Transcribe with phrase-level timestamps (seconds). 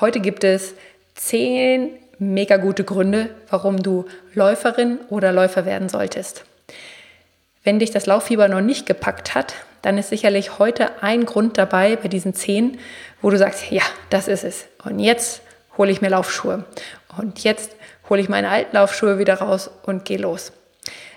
[0.00, 0.74] Heute gibt es
[1.14, 6.44] zehn mega gute Gründe, warum du Läuferin oder Läufer werden solltest.
[7.62, 11.94] Wenn dich das Lauffieber noch nicht gepackt hat, dann ist sicherlich heute ein Grund dabei
[11.94, 12.78] bei diesen zehn,
[13.22, 14.66] wo du sagst, ja, das ist es.
[14.84, 15.42] Und jetzt
[15.78, 16.64] hole ich mir Laufschuhe.
[17.16, 17.70] Und jetzt
[18.08, 20.52] hole ich meine alten Laufschuhe wieder raus und gehe los.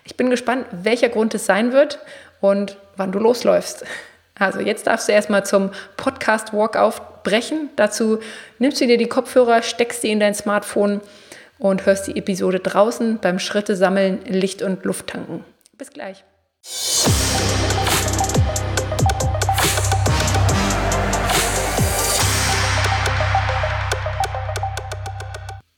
[0.03, 1.97] Ich bin gespannt, welcher Grund es sein wird
[2.41, 3.85] und wann du losläufst.
[4.39, 7.69] Also jetzt darfst du erstmal zum Podcast Walkout brechen.
[7.75, 8.19] Dazu
[8.59, 11.01] nimmst du dir die Kopfhörer, steckst sie in dein Smartphone
[11.59, 15.43] und hörst die Episode draußen beim Schritte sammeln, Licht und Luft tanken.
[15.77, 16.23] Bis gleich.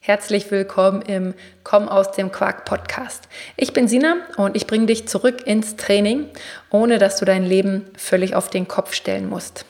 [0.10, 3.30] Herzlich willkommen im Komm aus dem Quark Podcast.
[3.58, 6.26] Ich bin Sina und ich bringe dich zurück ins Training,
[6.72, 9.66] ohne dass du dein Leben völlig auf den Kopf stellen musst.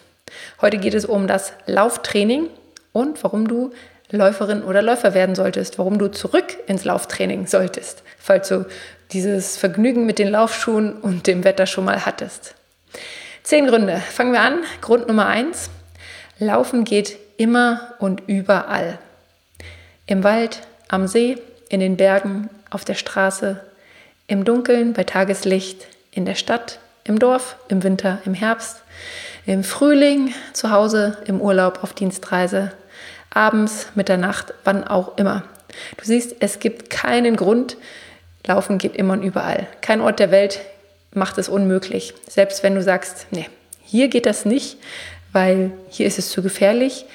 [0.62, 2.48] Heute geht es um das Lauftraining
[2.94, 3.72] und warum du
[4.12, 8.66] Läuferin oder Läufer werden solltest, warum du zurück ins Lauftraining solltest, falls du
[9.12, 12.56] dieses Vergnügen mit den Laufschuhen und dem Wetter schon mal hattest.
[13.44, 13.98] Zehn Gründe.
[13.98, 14.64] Fangen wir an.
[14.80, 15.70] Grund Nummer eins.
[16.38, 19.00] Laufen geht immer und überall.
[20.10, 21.38] Im Wald, am See,
[21.70, 23.62] in den Bergen, auf der Straße,
[24.26, 28.82] im Dunkeln, bei Tageslicht, in der Stadt, im Dorf, im Winter, im Herbst,
[29.46, 32.72] im Frühling, zu Hause, im Urlaub, auf Dienstreise,
[33.30, 35.44] abends, Mitternacht, wann auch immer.
[35.98, 37.78] Du siehst, es gibt keinen Grund.
[38.48, 39.68] Laufen geht immer und überall.
[39.82, 40.60] Kein Ort der Welt
[41.14, 42.16] macht es unmöglich.
[42.28, 43.48] Selbst wenn du sagst, nee,
[43.84, 44.80] hier geht das nicht,
[45.34, 47.06] weil hier ist es zu gefährlich,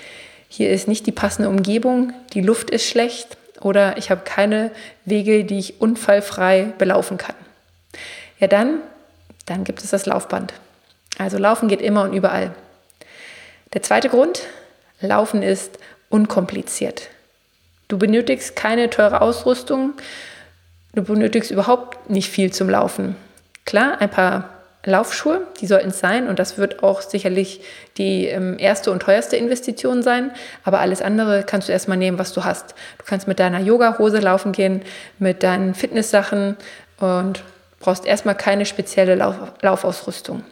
[0.56, 4.70] hier ist nicht die passende Umgebung, die Luft ist schlecht oder ich habe keine
[5.04, 7.34] Wege, die ich unfallfrei belaufen kann.
[8.38, 8.78] Ja, dann,
[9.46, 10.54] dann gibt es das Laufband.
[11.18, 12.54] Also Laufen geht immer und überall.
[13.72, 14.42] Der zweite Grund,
[15.00, 15.76] Laufen ist
[16.08, 17.08] unkompliziert.
[17.88, 19.94] Du benötigst keine teure Ausrüstung,
[20.94, 23.16] du benötigst überhaupt nicht viel zum Laufen.
[23.64, 24.50] Klar, ein paar
[24.84, 27.60] Laufschuhe, die sollten es sein und das wird auch sicherlich
[27.96, 30.30] die ähm, erste und teuerste Investition sein,
[30.62, 32.74] aber alles andere kannst du erstmal nehmen, was du hast.
[32.98, 34.82] Du kannst mit deiner Yoga-Hose laufen gehen,
[35.18, 36.56] mit deinen Fitnesssachen
[36.98, 37.42] und
[37.80, 40.42] brauchst erstmal keine spezielle Lauf Laufausrüstung.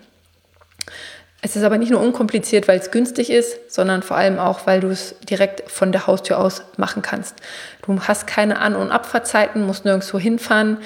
[1.44, 4.78] Es ist aber nicht nur unkompliziert, weil es günstig ist, sondern vor allem auch, weil
[4.78, 7.34] du es direkt von der Haustür aus machen kannst.
[7.84, 10.78] Du hast keine An- und Abfahrtzeiten, musst nirgendwo hinfahren.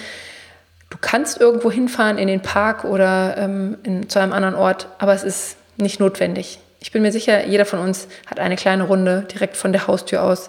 [0.90, 5.14] Du kannst irgendwo hinfahren in den Park oder ähm, in, zu einem anderen Ort, aber
[5.14, 6.60] es ist nicht notwendig.
[6.80, 10.22] Ich bin mir sicher, jeder von uns hat eine kleine Runde direkt von der Haustür
[10.22, 10.46] aus,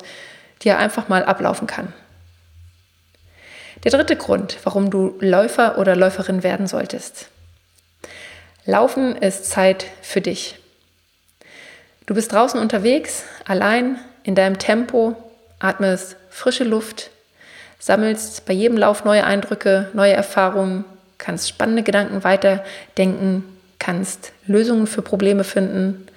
[0.61, 1.93] die er einfach mal ablaufen kann.
[3.83, 7.29] Der dritte Grund, warum du Läufer oder Läuferin werden solltest.
[8.65, 10.59] Laufen ist Zeit für dich.
[12.05, 15.15] Du bist draußen unterwegs, allein, in deinem Tempo,
[15.59, 17.11] atmest frische Luft,
[17.79, 20.85] sammelst bei jedem Lauf neue Eindrücke, neue Erfahrungen,
[21.17, 23.43] kannst spannende Gedanken weiterdenken,
[23.79, 26.07] kannst Lösungen für Probleme finden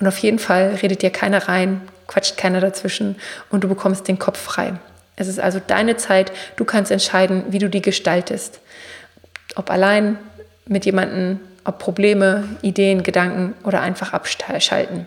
[0.00, 3.16] und auf jeden Fall redet dir keiner rein, quatscht keiner dazwischen
[3.50, 4.74] und du bekommst den Kopf frei.
[5.16, 8.60] Es ist also deine Zeit, du kannst entscheiden, wie du die gestaltest.
[9.54, 10.18] Ob allein
[10.66, 15.06] mit jemandem, ob Probleme, Ideen, Gedanken oder einfach abschalten.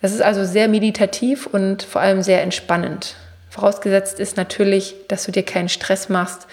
[0.00, 3.16] Das ist also sehr meditativ und vor allem sehr entspannend.
[3.50, 6.46] Vorausgesetzt ist natürlich, dass du dir keinen Stress machst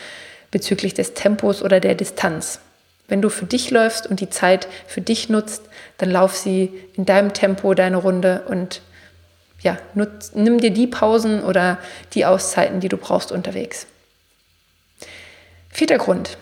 [0.52, 2.60] bezüglich des Tempos oder der Distanz.
[3.08, 5.62] Wenn du für dich läufst und die Zeit für dich nutzt,
[6.00, 8.82] dann lauf sie in deinem Tempo deine Runde und
[9.62, 11.78] ja, nutz, nimm dir die Pausen oder
[12.14, 13.88] die Auszeiten, die du brauchst unterwegs.
[15.70, 16.38] Vierter Grund.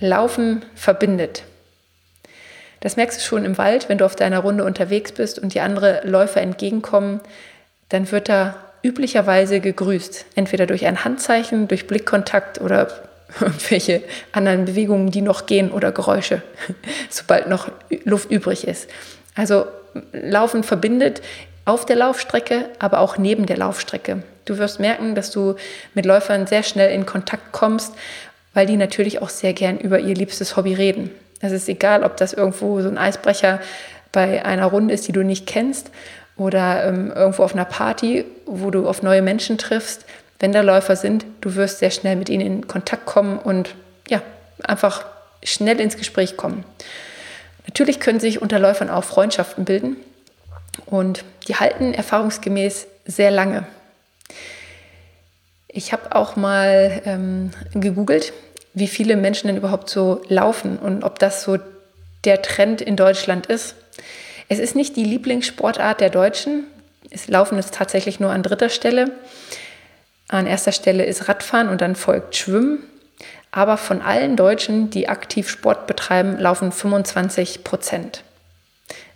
[0.00, 1.44] Laufen verbindet.
[2.80, 5.60] Das merkst du schon im Wald, wenn du auf deiner Runde unterwegs bist und die
[5.60, 7.20] andere Läufer entgegenkommen,
[7.88, 10.26] dann wird da üblicherweise gegrüßt.
[10.36, 12.88] Entweder durch ein Handzeichen, durch Blickkontakt oder
[13.40, 16.42] irgendwelche anderen Bewegungen, die noch gehen oder Geräusche,
[17.08, 17.72] sobald noch
[18.04, 18.88] Luft übrig ist.
[19.34, 19.66] Also
[20.12, 21.22] Laufen verbindet
[21.64, 24.22] auf der Laufstrecke, aber auch neben der Laufstrecke.
[24.44, 25.54] Du wirst merken, dass du
[25.94, 27.94] mit Läufern sehr schnell in Kontakt kommst,
[28.52, 31.10] weil die natürlich auch sehr gern über ihr liebstes Hobby reden.
[31.40, 33.60] Es ist egal, ob das irgendwo so ein Eisbrecher
[34.12, 35.90] bei einer Runde ist, die du nicht kennst,
[36.36, 40.04] oder ähm, irgendwo auf einer Party, wo du auf neue Menschen triffst,
[40.40, 43.74] wenn da Läufer sind, du wirst sehr schnell mit ihnen in Kontakt kommen und
[44.08, 44.20] ja,
[44.62, 45.06] einfach
[45.42, 46.64] schnell ins Gespräch kommen.
[47.66, 49.96] Natürlich können sich unter Läufern auch Freundschaften bilden
[50.86, 53.66] und die halten erfahrungsgemäß sehr lange.
[55.68, 58.32] Ich habe auch mal ähm, gegoogelt,
[58.74, 61.58] wie viele Menschen denn überhaupt so laufen und ob das so
[62.24, 63.76] der Trend in Deutschland ist.
[64.48, 66.64] Es ist nicht die Lieblingssportart der Deutschen.
[67.10, 69.12] Ist Laufen ist tatsächlich nur an dritter Stelle.
[70.28, 72.82] An erster Stelle ist Radfahren und dann folgt Schwimmen.
[73.50, 78.24] Aber von allen Deutschen, die aktiv Sport betreiben, laufen 25 Prozent.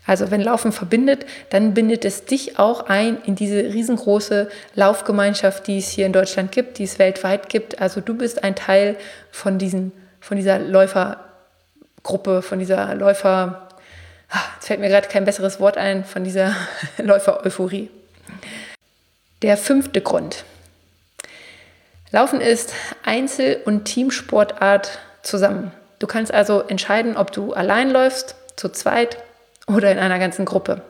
[0.07, 5.79] Also wenn Laufen verbindet, dann bindet es dich auch ein in diese riesengroße Laufgemeinschaft, die
[5.79, 7.79] es hier in Deutschland gibt, die es weltweit gibt.
[7.81, 8.97] Also du bist ein Teil
[9.31, 13.68] von, diesen, von dieser Läufergruppe, von dieser Läufer,
[14.55, 16.55] jetzt fällt mir gerade kein besseres Wort ein, von dieser
[16.99, 17.91] Läufer-Euphorie.
[19.43, 20.45] Der fünfte Grund.
[22.11, 22.73] Laufen ist
[23.05, 25.73] Einzel- und Teamsportart zusammen.
[25.99, 29.19] Du kannst also entscheiden, ob du allein läufst, zu zweit
[29.67, 30.83] oder in einer ganzen Gruppe.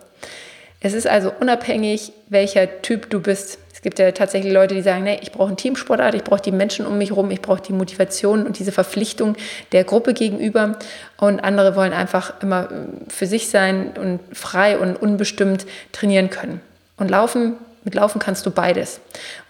[0.81, 3.59] Es ist also unabhängig, welcher Typ du bist.
[3.79, 6.51] Es gibt ja tatsächlich Leute, die sagen, nee, ich brauche einen Teamsportart, ich brauche die
[6.51, 9.37] Menschen um mich herum, ich brauche die Motivation und diese Verpflichtung
[9.71, 10.77] der Gruppe gegenüber.
[11.17, 16.61] Und andere wollen einfach immer äh, für sich sein und frei und unbestimmt trainieren können.
[16.97, 17.55] Und Laufen,
[17.85, 18.99] mit Laufen kannst du beides.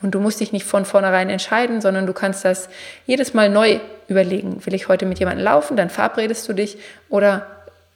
[0.03, 2.69] Und du musst dich nicht von vornherein entscheiden, sondern du kannst das
[3.07, 4.61] jedes Mal neu überlegen.
[4.67, 6.77] Will ich heute mit jemandem laufen, dann verabredest du dich
[7.09, 7.47] oder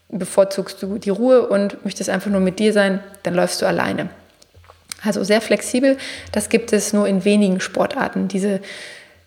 [0.09, 4.09] bevorzugst du die Ruhe und möchtest einfach nur mit dir sein, dann läufst du alleine.
[5.05, 5.97] Also sehr flexibel.
[6.31, 8.29] Das gibt es nur in wenigen Sportarten.
[8.29, 8.61] Diese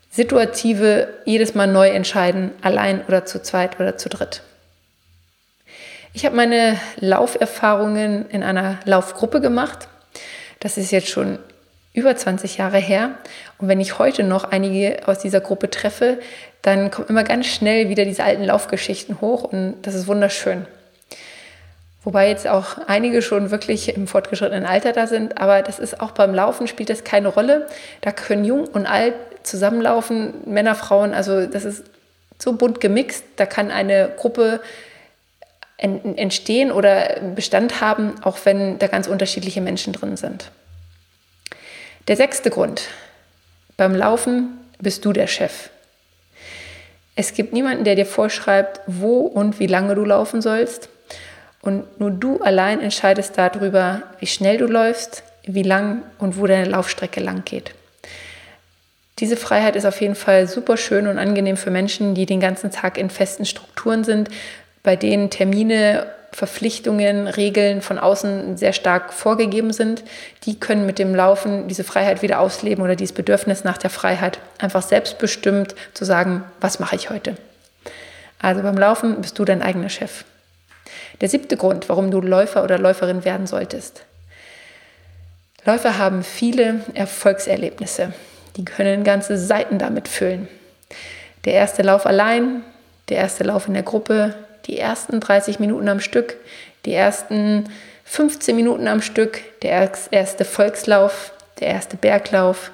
[0.10, 4.42] situative, jedes Mal neu entscheiden, allein oder zu zweit oder zu dritt.
[6.13, 9.89] Ich habe meine Lauferfahrungen in einer Laufgruppe gemacht.
[10.62, 11.39] Das ist jetzt schon
[11.94, 13.16] über 20 Jahre her.
[13.57, 16.19] Und wenn ich heute noch einige aus dieser Gruppe treffe,
[16.62, 20.66] dann kommen immer ganz schnell wieder diese alten Laufgeschichten hoch und das ist wunderschön.
[22.05, 26.11] Wobei jetzt auch einige schon wirklich im fortgeschrittenen Alter da sind, aber das ist auch
[26.11, 27.67] beim Laufen spielt das keine Rolle.
[28.01, 31.83] Da können jung und alt zusammenlaufen, Männer, Frauen, also das ist
[32.37, 34.61] so bunt gemixt, da kann eine Gruppe
[35.77, 40.51] entstehen oder Bestand haben, auch wenn da ganz unterschiedliche Menschen drin sind.
[42.07, 42.83] Der sechste Grund.
[43.77, 45.69] Beim Laufen bist du der Chef.
[47.15, 50.89] Es gibt niemanden, der dir vorschreibt, wo und wie lange du laufen sollst.
[51.65, 56.69] Und nur du allein entscheidest darüber, wie schnell du läufst, wie lang und wo deine
[56.69, 57.73] Laufstrecke lang geht.
[59.17, 62.69] Diese Freiheit ist auf jeden Fall super schön und angenehm für Menschen, die den ganzen
[62.69, 64.29] Tag in festen Strukturen sind,
[64.83, 70.03] bei denen Termine, Verpflichtungen, Regeln von außen sehr stark vorgegeben sind.
[70.44, 74.38] Die können mit dem Laufen diese Freiheit wieder ausleben oder dieses Bedürfnis nach der Freiheit
[74.59, 77.38] einfach selbstbestimmt zu sagen, was mache ich heute.
[78.39, 80.25] Also beim Laufen bist du dein eigener Chef.
[81.21, 84.03] Der siebte Grund, warum du Läufer oder Läuferin werden solltest.
[85.65, 88.13] Läufer haben viele Erfolgserlebnisse.
[88.57, 90.47] Die können ganze Seiten damit füllen.
[91.45, 92.63] Der erste Lauf allein,
[93.09, 94.35] der erste Lauf in der Gruppe,
[94.65, 96.38] die ersten 30 Minuten am Stück,
[96.85, 97.69] die ersten
[98.06, 102.71] 15 Minuten am Stück, der erste Volkslauf, der erste Berglauf,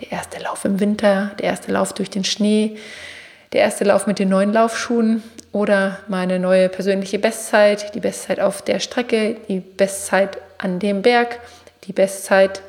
[0.00, 2.78] der erste Lauf im Winter, der erste Lauf durch den Schnee,
[3.52, 8.62] der erste Lauf mit den neuen Laufschuhen oder meine neue persönliche Bestzeit, die Bestzeit auf
[8.62, 11.38] der Strecke, die Bestzeit an dem Berg,
[11.84, 12.62] die Bestzeit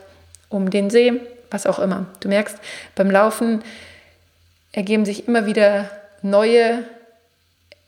[0.49, 1.13] um den See,
[1.49, 2.05] was auch immer.
[2.19, 2.57] Du merkst,
[2.95, 3.63] beim Laufen
[4.73, 5.89] ergeben sich immer wieder
[6.21, 6.83] neue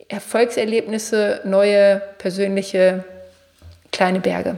[0.08, 3.04] Erfolgserlebnisse, neue persönliche
[3.92, 4.58] kleine Berge.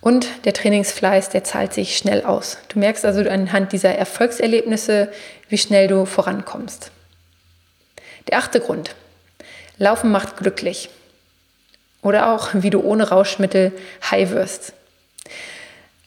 [0.00, 2.58] Und der Trainingsfleiß, der zahlt sich schnell aus.
[2.68, 5.12] Du merkst also anhand dieser Erfolgserlebnisse,
[5.48, 6.90] wie schnell du vorankommst.
[8.28, 8.94] Der achte Grund.
[9.78, 10.90] Laufen macht glücklich.
[12.02, 13.72] Oder auch, wie du ohne Rauschmittel
[14.10, 14.72] high wirst.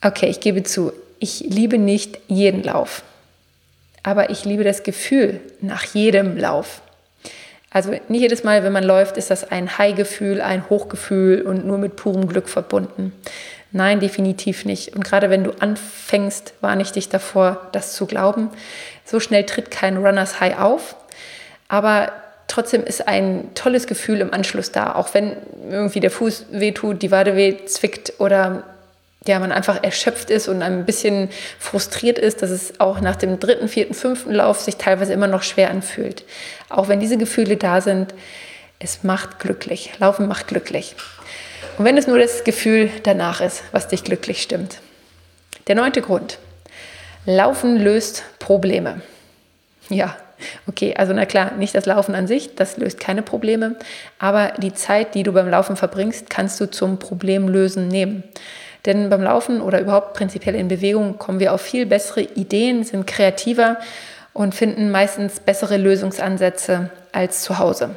[0.03, 3.03] Okay, ich gebe zu, ich liebe nicht jeden Lauf.
[4.03, 6.81] Aber ich liebe das Gefühl nach jedem Lauf.
[7.71, 11.77] Also nicht jedes Mal, wenn man läuft, ist das ein High-Gefühl, ein Hochgefühl und nur
[11.77, 13.11] mit purem Glück verbunden.
[13.71, 14.95] Nein, definitiv nicht.
[14.95, 18.49] Und gerade wenn du anfängst, warne ich dich davor, das zu glauben.
[19.03, 20.95] So schnell tritt kein Runners High auf.
[21.67, 22.11] Aber
[22.47, 25.35] trotzdem ist ein tolles Gefühl im Anschluss da, auch wenn
[25.69, 28.63] irgendwie der Fuß wehtut, die Wade weh zwickt oder
[29.27, 33.39] ja, man einfach erschöpft ist und ein bisschen frustriert ist, dass es auch nach dem
[33.39, 36.23] dritten, vierten, fünften Lauf sich teilweise immer noch schwer anfühlt.
[36.69, 38.13] Auch wenn diese Gefühle da sind,
[38.77, 39.93] es macht glücklich.
[39.97, 40.95] Laufen macht glücklich.
[41.77, 44.79] Und wenn es nur das Gefühl danach ist, was dich glücklich stimmt.
[45.67, 46.37] Der neunte Grund.
[47.25, 49.01] Laufen löst Probleme.
[49.89, 50.15] Ja,
[50.67, 53.75] okay, also na klar, nicht das Laufen an sich, das löst keine Probleme,
[54.19, 58.23] aber die Zeit, die du beim Laufen verbringst, kannst du zum Problemlösen nehmen.
[58.85, 63.07] Denn beim Laufen oder überhaupt prinzipiell in Bewegung kommen wir auf viel bessere Ideen, sind
[63.07, 63.77] kreativer
[64.33, 67.95] und finden meistens bessere Lösungsansätze als zu Hause.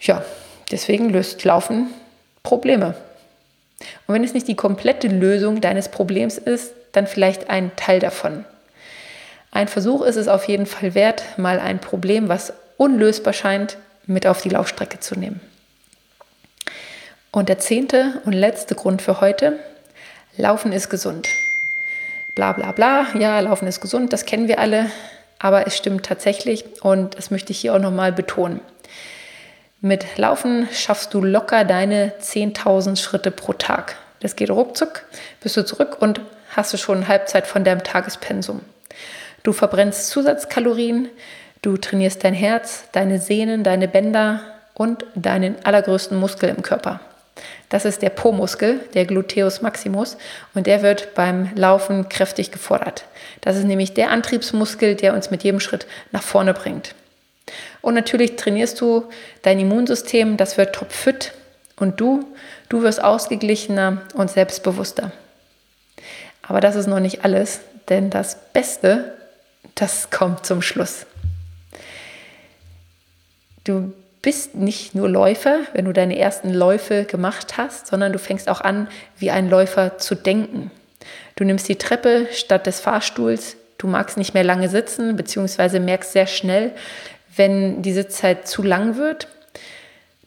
[0.00, 0.22] Ja,
[0.70, 1.86] deswegen löst Laufen
[2.42, 2.94] Probleme.
[4.06, 8.44] Und wenn es nicht die komplette Lösung deines Problems ist, dann vielleicht ein Teil davon.
[9.54, 14.26] Ein Versuch ist es auf jeden Fall wert, mal ein Problem, was unlösbar scheint, mit
[14.26, 15.40] auf die Laufstrecke zu nehmen.
[17.30, 19.60] Und der zehnte und letzte Grund für heute,
[20.36, 21.28] Laufen ist gesund.
[22.34, 24.90] Bla bla bla, ja, Laufen ist gesund, das kennen wir alle,
[25.38, 28.60] aber es stimmt tatsächlich und das möchte ich hier auch nochmal betonen.
[29.80, 33.94] Mit Laufen schaffst du locker deine 10.000 Schritte pro Tag.
[34.18, 35.04] Das geht ruckzuck,
[35.40, 36.20] bist du zurück und
[36.56, 38.62] hast du schon Halbzeit von deinem Tagespensum.
[39.44, 41.10] Du verbrennst Zusatzkalorien,
[41.60, 44.40] du trainierst dein Herz, deine Sehnen, deine Bänder
[44.72, 47.00] und deinen allergrößten Muskel im Körper.
[47.68, 50.16] Das ist der Po-Muskel, der Gluteus maximus,
[50.54, 53.04] und der wird beim Laufen kräftig gefordert.
[53.42, 56.94] Das ist nämlich der Antriebsmuskel, der uns mit jedem Schritt nach vorne bringt.
[57.82, 59.04] Und natürlich trainierst du
[59.42, 61.34] dein Immunsystem, das wird topfit
[61.76, 62.24] und du,
[62.70, 65.12] du wirst ausgeglichener und selbstbewusster.
[66.40, 67.60] Aber das ist noch nicht alles,
[67.90, 69.12] denn das Beste
[69.74, 71.06] das kommt zum Schluss.
[73.64, 78.48] Du bist nicht nur Läufer, wenn du deine ersten Läufe gemacht hast, sondern du fängst
[78.48, 78.88] auch an,
[79.18, 80.70] wie ein Läufer zu denken.
[81.36, 86.12] Du nimmst die Treppe statt des Fahrstuhls, du magst nicht mehr lange sitzen, beziehungsweise merkst
[86.12, 86.72] sehr schnell,
[87.36, 89.28] wenn die Sitzzeit zu lang wird.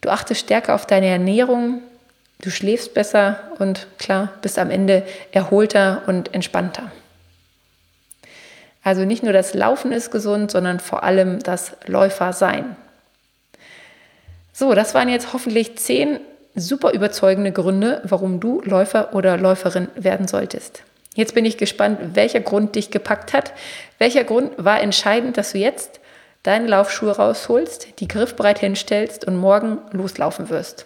[0.01, 1.81] Du achtest stärker auf deine Ernährung,
[2.41, 6.91] du schläfst besser und klar, bist am Ende erholter und entspannter.
[8.87, 12.77] Also nicht nur das Laufen ist gesund, sondern vor allem das Läufersein.
[14.53, 16.21] So, das waren jetzt hoffentlich zehn
[16.55, 20.83] super überzeugende Gründe, warum du Läufer oder Läuferin werden solltest.
[21.15, 23.51] Jetzt bin ich gespannt, welcher Grund dich gepackt hat.
[23.97, 25.99] Welcher Grund war entscheidend, dass du jetzt
[26.43, 30.85] deine Laufschuhe rausholst, die griffbereit hinstellst und morgen loslaufen wirst.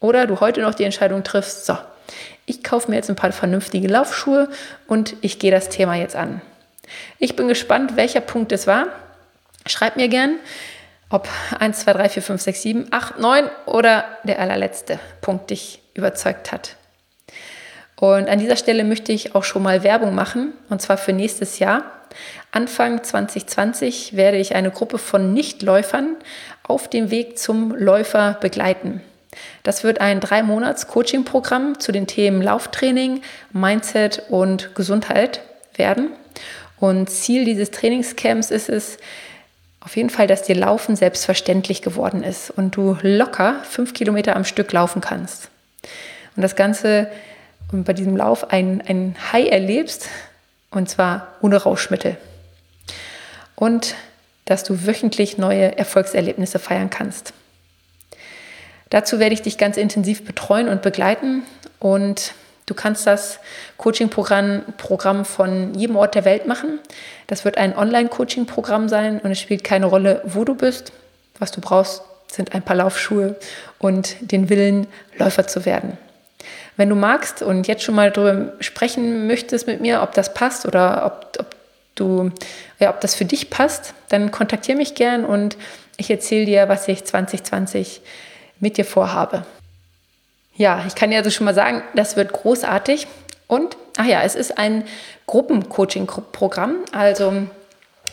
[0.00, 1.76] Oder du heute noch die Entscheidung triffst, so,
[2.46, 4.48] ich kaufe mir jetzt ein paar vernünftige Laufschuhe
[4.86, 6.40] und ich gehe das Thema jetzt an.
[7.18, 8.86] Ich bin gespannt, welcher Punkt es war.
[9.66, 10.36] Schreib mir gern,
[11.10, 11.28] ob
[11.58, 16.52] 1, 2, 3, 4, 5, 6, 7, 8, 9 oder der allerletzte Punkt dich überzeugt
[16.52, 16.76] hat.
[17.96, 21.58] Und an dieser Stelle möchte ich auch schon mal Werbung machen, und zwar für nächstes
[21.58, 21.90] Jahr.
[22.52, 26.16] Anfang 2020 werde ich eine Gruppe von Nichtläufern
[26.62, 29.00] auf dem Weg zum Läufer begleiten.
[29.62, 35.40] Das wird ein drei Monats Coaching-Programm zu den Themen Lauftraining, Mindset und Gesundheit
[35.74, 36.12] werden.
[36.78, 38.98] Und Ziel dieses Trainingscamps ist es,
[39.80, 44.44] auf jeden Fall, dass dir Laufen selbstverständlich geworden ist und du locker fünf Kilometer am
[44.44, 45.48] Stück laufen kannst.
[46.34, 47.08] Und das Ganze
[47.70, 50.08] und bei diesem Lauf ein, ein High erlebst
[50.70, 52.16] und zwar ohne Rauschmittel.
[53.54, 53.94] Und
[54.44, 57.32] dass du wöchentlich neue Erfolgserlebnisse feiern kannst.
[58.90, 61.42] Dazu werde ich dich ganz intensiv betreuen und begleiten
[61.80, 62.34] und
[62.66, 63.38] Du kannst das
[63.76, 66.80] Coaching-Programm Programm von jedem Ort der Welt machen.
[67.28, 70.92] Das wird ein Online-Coaching-Programm sein und es spielt keine Rolle, wo du bist.
[71.38, 73.36] Was du brauchst, sind ein paar Laufschuhe
[73.78, 75.96] und den Willen, Läufer zu werden.
[76.76, 80.66] Wenn du magst und jetzt schon mal darüber sprechen möchtest mit mir, ob das passt
[80.66, 81.54] oder ob, ob
[81.94, 82.30] du,
[82.78, 85.56] ja, ob das für dich passt, dann kontaktiere mich gern und
[85.96, 88.02] ich erzähle dir, was ich 2020
[88.60, 89.46] mit dir vorhabe.
[90.56, 93.06] Ja, ich kann dir also schon mal sagen, das wird großartig.
[93.46, 94.84] Und, ach ja, es ist ein
[95.26, 96.76] Gruppencoaching-Programm.
[96.92, 97.46] Also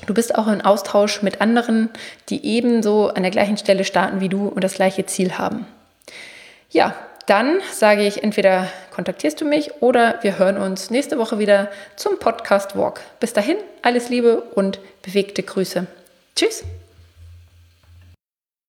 [0.05, 1.89] du bist auch in Austausch mit anderen,
[2.29, 5.65] die ebenso an der gleichen Stelle starten wie du und das gleiche Ziel haben.
[6.69, 6.95] Ja,
[7.25, 12.19] dann sage ich entweder kontaktierst du mich oder wir hören uns nächste Woche wieder zum
[12.19, 12.99] Podcast Walk.
[13.19, 15.87] Bis dahin, alles Liebe und bewegte Grüße.
[16.35, 16.63] Tschüss.